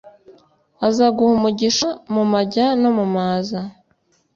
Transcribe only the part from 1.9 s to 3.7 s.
mu majya no mu maza+